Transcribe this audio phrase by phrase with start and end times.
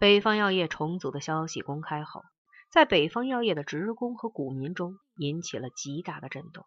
[0.00, 2.22] 北方药业重组的消息公开后，
[2.70, 6.64] 在北方药业的职工和股民中引起了极大的震动。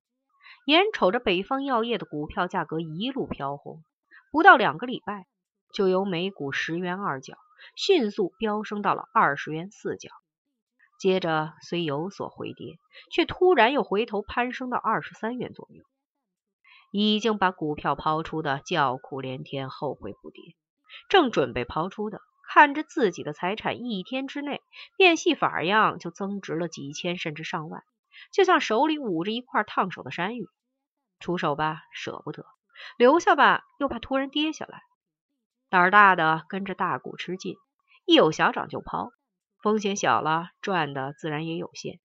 [0.68, 3.84] 眼瞅着北方药业的股票价格一路飘红，
[4.32, 5.26] 不到两个礼拜，
[5.74, 7.34] 就由每股十元二角
[7.76, 10.12] 迅速飙升到了二十元四角。
[11.00, 12.78] 接着虽有所回跌，
[13.12, 15.84] 却突然又回头攀升到二十三元左右。
[16.91, 20.55] 已经把股票抛出的叫苦连天，后悔不迭；
[21.09, 22.22] 正准备抛出的，
[22.54, 24.62] 看着自己的财产一天之内
[24.95, 27.84] 变戏法样就增值了几千甚至上万，
[28.31, 30.48] 就像手里捂着一块烫手的山芋，
[31.20, 32.45] 出手吧舍不得，
[32.95, 34.84] 留下吧又怕突然跌下来。
[35.71, 37.55] 胆儿大的跟着大股吃进，
[38.05, 39.09] 一有小涨就抛，
[39.63, 41.99] 风险小了，赚的自然也有限。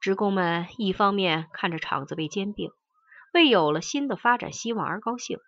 [0.00, 2.72] 职工们一方面看着厂子被兼并。
[3.32, 5.38] 为有了新的发展希望而高兴，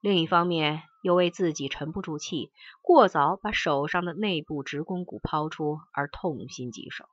[0.00, 7.04] 另一方面又为自己沉不住气、过早把手上的内部职工股抛出而痛心疾首。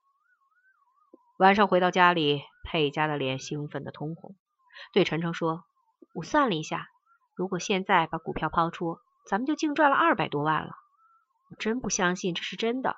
[1.38, 4.36] 晚上回到家里，佩佳的脸兴奋的通红，
[4.94, 5.64] 对陈诚说
[6.14, 6.88] ：“我算了一下，
[7.36, 10.72] 如果现在把股票抛出，咱们就净赚了二百多万了。
[11.50, 12.96] 我真不相信这是真的。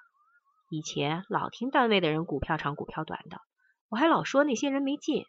[0.69, 3.41] 以前老听单位的人股票长股票短的，
[3.89, 5.25] 我还老说那些人没劲。”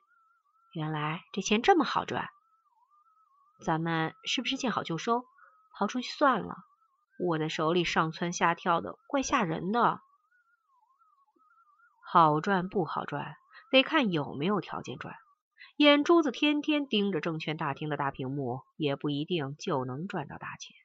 [0.73, 2.31] 原来这钱这么好赚，
[3.63, 5.27] 咱们是不是见好就收，
[5.73, 6.57] 跑出去算了？
[7.21, 10.01] 握在手里上蹿下跳的，怪吓人的。
[12.05, 13.37] 好赚不好赚，
[13.71, 15.15] 得看有没有条件赚。
[15.77, 20.77] 眼珠子天天盯着证券大厅的大屏幕，也不一定就能赚到大钱。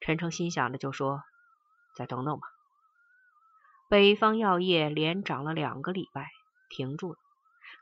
[0.00, 1.22] 陈诚心想着就说
[1.96, 2.46] ：“再等等吧。”
[3.88, 6.30] 北方药业连涨了两个礼拜，
[6.68, 7.18] 停住了。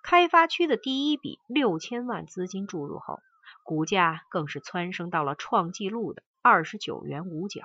[0.02, 3.20] 开发区的第一笔六千万资金注入后，
[3.64, 7.62] 股价更是蹿升到了创纪录的二十九元五角。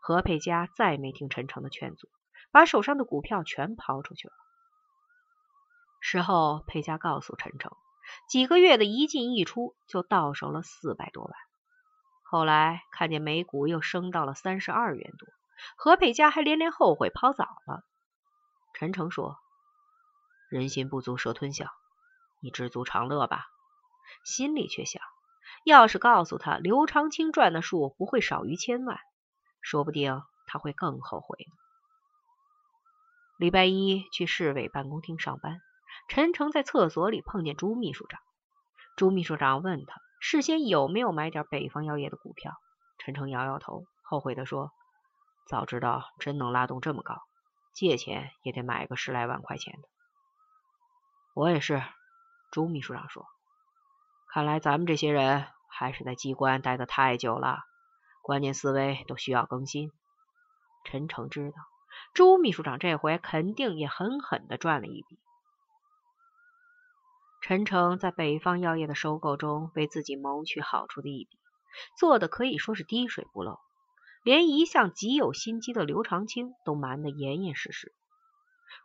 [0.00, 2.08] 何佩佳再没听陈诚的劝阻，
[2.50, 4.34] 把手上的股票全抛出去了。
[6.00, 7.72] 事后，佩佳告诉陈诚，
[8.28, 11.32] 几个月的一进一出就到手了四百多万。
[12.22, 15.28] 后来看见美股又升到了三十二元多，
[15.76, 17.84] 何佩佳还连连后悔抛早了。
[18.74, 19.38] 陈诚说。
[20.48, 21.70] 人心不足蛇吞象，
[22.40, 23.48] 你知足常乐吧。
[24.24, 25.02] 心里却想，
[25.64, 28.98] 要是告诉他刘长青赚的数不会少于千万，
[29.60, 31.52] 说不定他会更后悔呢。
[33.38, 35.60] 礼拜一去市委办公厅上班，
[36.08, 38.20] 陈诚在厕所里碰见朱秘书长。
[38.96, 42.54] 朱秘书长问他事先有没有买点北方药业的股票，
[42.98, 44.72] 陈诚摇摇头，后悔的说
[45.46, 47.20] ：“早知道真能拉动这么高，
[47.74, 49.88] 借钱也得买个十来万块钱的。”
[51.36, 51.82] 我也是，
[52.50, 53.26] 朱秘书长说
[54.36, 57.60] ：“看来咱们这些人还是在机关待的太久了，
[58.20, 59.92] 观念思维都需要更新。”
[60.84, 61.56] 陈诚知道，
[62.12, 65.18] 朱秘书长这回肯定也狠狠的赚了一笔。
[67.40, 71.38] 陈诚在北方药业的收购中为自己谋取好处的一笔，
[71.98, 73.58] 做的可以说是滴水不漏，
[74.22, 77.94] 连一向极有心机的刘长青都瞒得严严实实。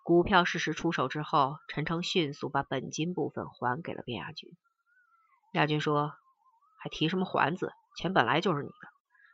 [0.05, 4.49] 股票适时出手之后，陈诚迅速把本金部分还给了卞亚军。
[5.51, 6.13] 亚军说
[6.79, 7.73] ：“还提什么还字？
[7.97, 8.87] 钱本来就是你的，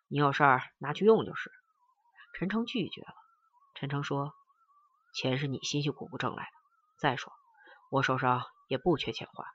[0.07, 1.51] 你有事儿拿去用就是。”
[2.33, 3.13] 陈诚拒绝了。
[3.75, 4.33] 陈诚说
[5.13, 6.49] ：“钱是你辛辛苦苦挣来的，
[6.99, 7.31] 再说
[7.89, 9.45] 我手上也不缺钱花，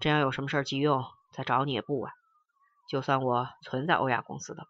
[0.00, 2.12] 真要有什么事急用，再找你也不晚。
[2.88, 4.68] 就算我存在欧亚公司的吧。”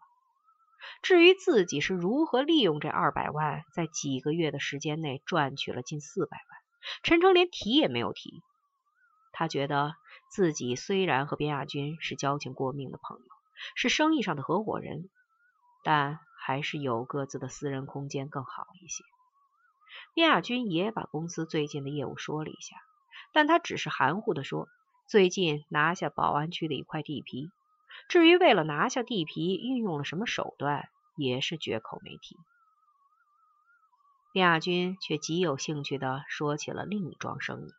[1.01, 6.59] 至于自己是如何利用这二百万，在几个月的时间内赚取了近四百万，
[7.03, 8.43] 陈诚连提也没有提。
[9.31, 9.95] 他觉得
[10.33, 13.25] 自己虽然和边亚军是交情过命的朋友，
[13.75, 15.07] 是生意上的合伙人，
[15.83, 19.03] 但还是有各自的私人空间更好一些。
[20.15, 22.77] 边亚军也把公司最近的业务说了一下，
[23.31, 24.67] 但他只是含糊的说，
[25.07, 27.51] 最近拿下宝安区的一块地皮。
[28.09, 32.35] 至于为了拿下地皮运用了什么手段，也是绝口没提。
[34.31, 37.71] 边亚军却极有兴趣的说起了另一桩生意。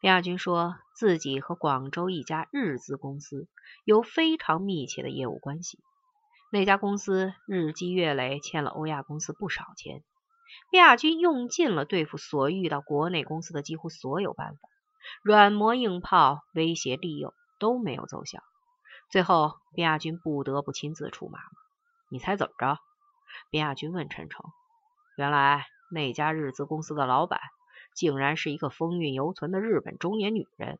[0.00, 3.48] 卞亚军说自己和广州一家日资公司
[3.84, 5.80] 有非常密切的业务关系，
[6.52, 10.04] 那家公司日积月累欠了欧亚公司不少钱。
[10.70, 14.60] 卞亚军用尽了对付所遇到国内公司的几乎所有办法，
[15.22, 18.42] 软磨硬泡、威胁利诱都没有奏效。
[19.10, 21.40] 最后，边亚军不得不亲自出马。
[22.08, 22.78] 你猜怎么着？
[23.50, 24.44] 边亚军问陈诚。
[25.16, 27.40] 原来那家日资公司的老板，
[27.98, 30.78] 竟然是一个风韵犹存的日本中年女人。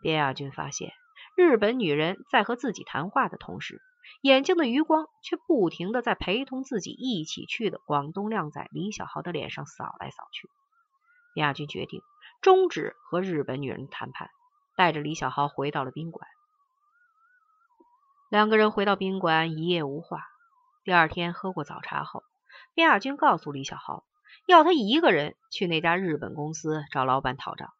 [0.00, 0.92] 边亚军发现，
[1.36, 3.80] 日本女人在和自己谈话的同时，
[4.22, 10.50] 眼睛的余光却不停的在陪同自己一起去的广东靓仔李小豪的脸上扫来扫去。
[11.32, 12.02] 边亚军决定
[12.40, 14.30] 终止和日本女人谈判，
[14.76, 16.26] 带着李小豪回到了宾馆。
[18.28, 20.26] 两个人回到宾馆，一夜无话。
[20.82, 22.24] 第二天喝过早茶后，
[22.74, 24.02] 边亚军告诉李小豪，
[24.46, 27.72] 要他一个人去那家日本公司找老板讨账。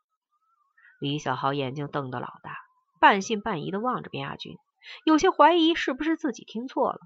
[1.01, 2.59] 李小豪眼睛瞪得老大，
[3.01, 4.57] 半信半疑的望着边亚军。
[5.05, 6.99] 有些怀疑是不是自己听错了，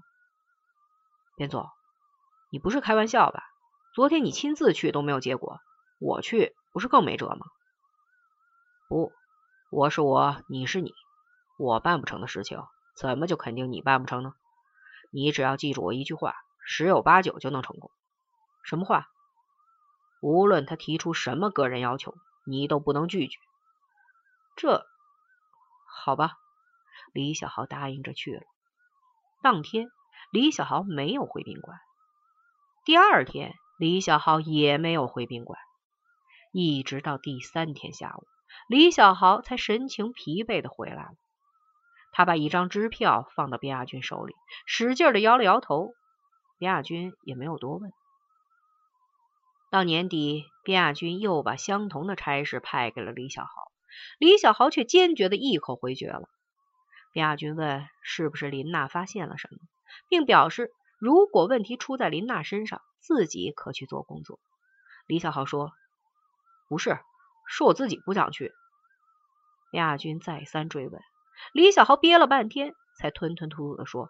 [1.35, 1.69] 边总，
[2.51, 3.43] 你不是开玩笑吧？
[3.93, 5.59] 昨天你亲自去都没有结果，
[5.99, 7.45] 我去不是更没辙吗？
[8.87, 9.11] 不，
[9.71, 10.93] 我是我，你是你，
[11.57, 12.63] 我办不成的事情，
[12.95, 14.33] 怎么就肯定你办不成呢？
[15.11, 17.91] 你只要记住我一句话，十有八九就能成功。
[18.63, 19.07] 什么话？
[20.21, 22.15] 无论他提出什么个人要求，
[22.45, 23.37] 你都不能拒绝。
[24.55, 24.85] 这，
[25.87, 26.33] 好吧。
[27.13, 28.41] 李小豪答应着去了。
[29.41, 29.89] 当天，
[30.31, 31.79] 李小豪没有回宾馆。
[32.83, 35.59] 第二天，李小豪也没有回宾馆。
[36.51, 38.25] 一直到第三天下午，
[38.67, 41.11] 李小豪才神情疲惫的回来了。
[42.11, 44.33] 他把一张支票放到边亚军手里，
[44.65, 45.93] 使劲的摇了摇头。
[46.57, 47.91] 边亚军也没有多问。
[49.69, 53.49] 到年底，边亚军又把相同的差事派给了李小豪，
[54.17, 56.29] 李小豪却坚决的一口回绝了。
[57.11, 59.57] 边亚军问：“是不是林娜发现了什么？”
[60.07, 64.39] 并表示，如果问题出在林娜身上，自己可去做工作。
[65.05, 65.73] 李小豪说
[66.69, 66.99] ：“不是，
[67.47, 68.53] 是我自己不想去。”
[69.69, 71.01] 边亚军再三追问，
[71.51, 74.09] 李小豪憋了半天，才吞吞吐吐的说：“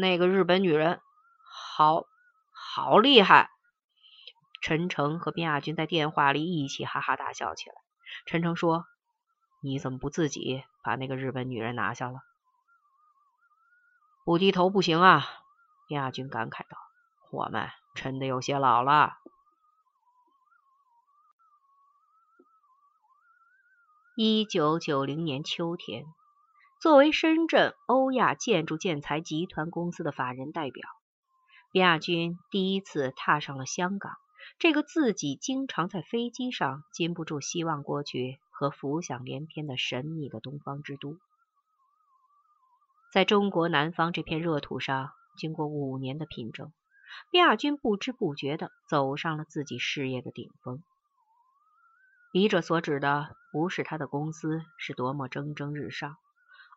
[0.00, 1.00] 那个日本女人，
[1.42, 2.04] 好
[2.52, 3.50] 好厉害。”
[4.60, 7.74] 陈诚和边亚军在电话里一起哈哈大笑起来。
[8.26, 8.84] 陈诚说。
[9.62, 12.20] 你怎么不自己把那个日本女人拿下了？
[14.24, 15.24] 不低头不行啊！
[15.88, 16.76] 亚军感慨道
[17.32, 19.14] ：“我们真的有些老了。”
[24.14, 26.04] 一九九零年秋天，
[26.78, 30.88] 作为深圳欧亚建筑建材集团公司的法人代表，
[31.72, 34.12] 边亚军第一次踏上了香港
[34.58, 38.38] 这个自己经常在飞机上禁不住希望过去。
[38.58, 41.18] 和浮想联翩的神秘的东方之都，
[43.12, 46.72] 在中国南方这片热土上，经过五年的拼争，
[47.32, 50.82] 亚军不知不觉的走上了自己事业的顶峰。
[52.32, 56.16] 笔者所指的，不是他的公司是多么蒸蒸日上，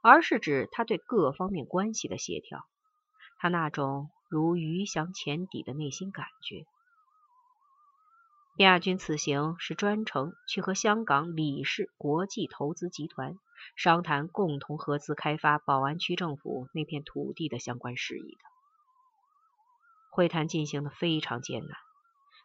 [0.04, 2.66] 而是指他对各方面关系的协调，
[3.38, 6.66] 他那种如鱼翔浅底的内心感觉。
[8.59, 13.39] 边亚军此行是专程去和香港李氏国际投资集团
[13.77, 18.41] 商谈共同合资开发宝安区政府那片土地的相关事宜的。
[20.11, 21.77] 会谈进行的非常艰难，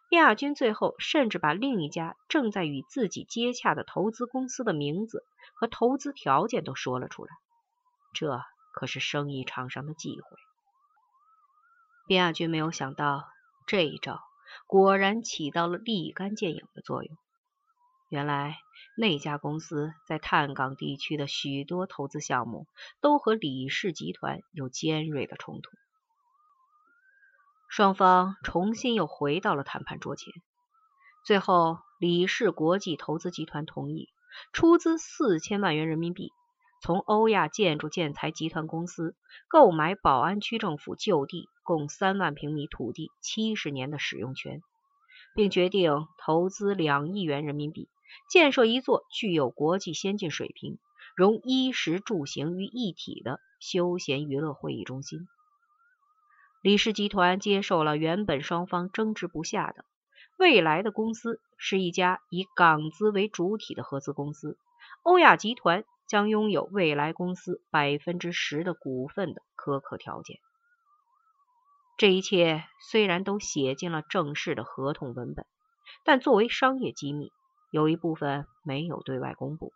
[0.07, 7.31] 边亚军最后甚至把另一家正在与自己接洽的投资公司的名字和投资条件都说了出来，
[8.13, 8.41] 这
[8.71, 10.37] 可是生意场上的忌讳。
[12.07, 13.25] 边亚军没有想到
[13.67, 14.21] 这一招。
[14.67, 17.17] 果然起到了立竿见影的作用。
[18.09, 18.57] 原来
[18.97, 22.67] 那家公司在探港地区的许多投资项目
[23.01, 25.71] 都和李氏集团有尖锐的冲突。
[27.67, 30.31] 双方重新又回到了谈判桌前。
[31.25, 34.09] 最后，李氏国际投资集团同意
[34.53, 36.31] 出资四千万元人民币。
[36.85, 39.15] 从欧亚建筑建材集团公司
[39.47, 44.61] 购买宝安区政府旧地共三万平米土地七十年的使用权，
[45.33, 47.89] 并决定投资两亿元人民币
[48.29, 50.77] 建设一座具有国际先进水平、
[51.15, 55.27] 融衣食住行于一体的休闲娱乐会议中心。
[56.61, 59.85] 李氏集团接受了原本双方争执不下的
[60.37, 64.55] 未来的公司是一家以港资为主体的合资公司，
[65.01, 65.83] 欧亚集团。
[66.07, 70.39] 将拥有未来公司百分之十的股份的苛刻条件。
[71.97, 75.45] 这一切虽然都写进了正式的合同文本，
[76.03, 77.31] 但作为商业机密，
[77.71, 79.71] 有一部分没有对外公布。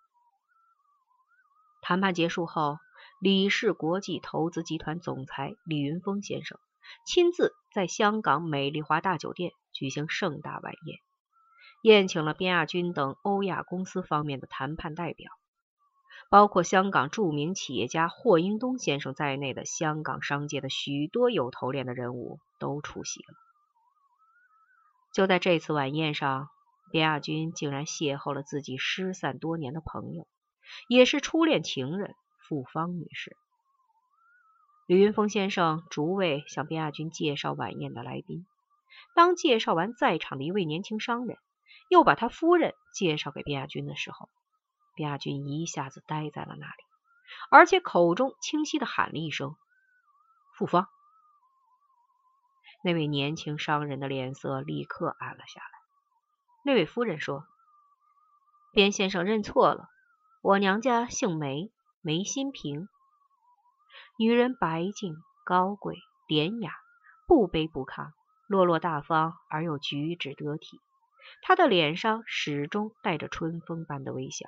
[1.81, 2.77] 谈判结束后，
[3.21, 6.59] 李氏国际投资集团总裁李云峰先生
[7.05, 10.99] 亲自在香港美丽华大酒店举行盛大晚宴，
[11.81, 15.31] 宴请了边亚军等欧亚公司方面的谈判代表。
[16.29, 23.33] 包括香港著名企业家霍英东先生在内的香港商界的许多有头脸的人物都出席了。
[25.11, 26.49] 就在这次晚宴上，
[26.91, 30.27] 边亚军竟然邂逅了自己失散多年的朋友，
[30.87, 32.13] 也是初恋情人
[32.47, 33.35] 傅芳女士。
[34.85, 38.45] 李云峰先生逐位向边亚军介绍晚宴的来宾。
[39.15, 41.37] 当介绍完在场的一位年轻商人，
[41.89, 44.29] 又把他夫人介绍给边亚军的时候，
[45.01, 46.83] 亚军一下子呆在了那里，
[47.49, 49.55] 而且口中清晰的喊了一声
[50.57, 50.87] ：“复方。”
[52.83, 55.69] 那位年轻商人的脸色立刻暗了下来。
[56.63, 57.45] 那位夫人说
[58.71, 59.89] ：“边先生认错了，
[60.41, 62.87] 我娘家姓梅，梅新平。”
[64.17, 65.15] 女人白净、
[65.45, 66.73] 高贵、典雅，
[67.27, 68.11] 不卑不亢，
[68.47, 70.79] 落落大方而又举止得体。
[71.41, 74.45] 她的脸上始终带着春风般的微笑。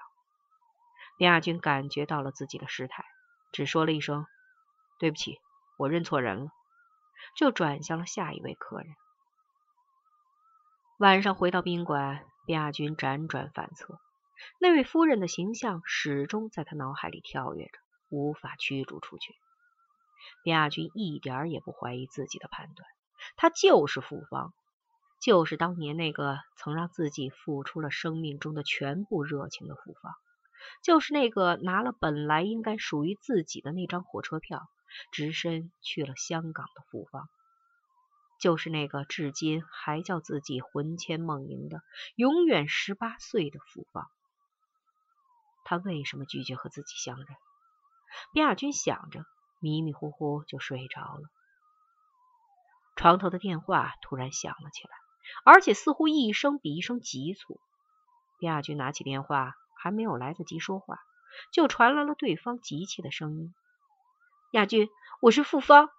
[1.22, 3.06] 边亚军感觉到了自己的失态，
[3.52, 4.26] 只说了一声
[4.98, 5.38] ：“对不起，
[5.78, 6.52] 我认错人了。”
[7.38, 8.88] 就转向了下一位客人。
[10.98, 14.00] 晚上回到宾馆，边亚军辗转反侧，
[14.60, 17.72] 那位夫人的形象始终在他脑海里跳跃着，
[18.10, 19.36] 无法驱逐出去。
[20.42, 22.90] 边亚军一点也不怀疑自己的判断，
[23.36, 24.56] 她就是傅芳，
[25.20, 30.16] 就是当年那个曾让自己付出了生命中的全部热情的傅芳，
[30.84, 34.68] 就是那个拿了本来应该属于自己的那张火车票，
[35.12, 37.30] 只身去了香港的傅芳，
[38.40, 41.82] 就是那个至今还叫自己魂牵梦萦的
[42.16, 44.10] 永远十八岁的傅芳。
[45.64, 47.28] 他为什么拒绝和自己相认？
[48.34, 49.26] 边亚军想着。
[49.64, 51.30] 迷迷糊糊就睡着了。
[52.96, 54.90] 床头的电话突然响了起来，
[55.46, 57.60] 而且似乎一声比一声急促。
[58.40, 61.00] 边亚军拿起电话，还没有来得及说话，
[61.52, 63.54] 就传来了对方急切的声音
[64.54, 64.90] ：“亚军，
[65.22, 65.90] 我是复方。”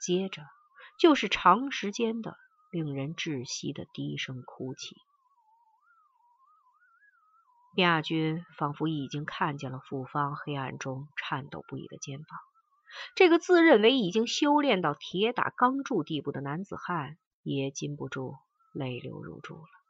[0.00, 0.42] 接着
[0.98, 2.36] 就是长时间的
[2.70, 4.96] 令人窒息的低声哭泣。
[7.76, 12.38] 亚军仿佛已经看见了傅芳黑暗中颤抖不已的肩膀，
[13.14, 18.34] 这个自认为已经修炼到铁打钢铸地步的男子汉也禁不住
[18.72, 19.81] 泪流如注了。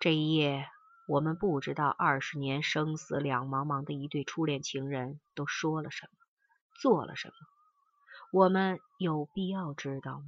[0.00, 0.64] 这一夜，
[1.08, 6.12] 我们不知道二十年生死两茫茫的一对初恋情人都说了什么，
[6.80, 7.34] 做了什么，
[8.30, 10.26] 我们有必要知道吗？